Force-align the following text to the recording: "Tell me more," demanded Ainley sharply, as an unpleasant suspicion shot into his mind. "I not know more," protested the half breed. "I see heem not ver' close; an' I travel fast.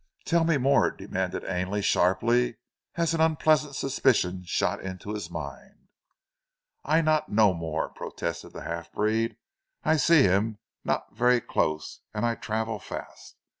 "Tell 0.25 0.45
me 0.45 0.57
more," 0.57 0.89
demanded 0.89 1.45
Ainley 1.45 1.83
sharply, 1.83 2.55
as 2.95 3.13
an 3.13 3.21
unpleasant 3.21 3.75
suspicion 3.75 4.41
shot 4.43 4.81
into 4.81 5.13
his 5.13 5.29
mind. 5.29 5.89
"I 6.83 7.01
not 7.01 7.29
know 7.29 7.53
more," 7.53 7.89
protested 7.89 8.49
the 8.51 8.63
half 8.63 8.91
breed. 8.91 9.37
"I 9.83 9.97
see 9.97 10.23
heem 10.23 10.57
not 10.83 11.15
ver' 11.15 11.39
close; 11.39 11.99
an' 12.15 12.23
I 12.25 12.33
travel 12.33 12.79
fast. 12.79 13.35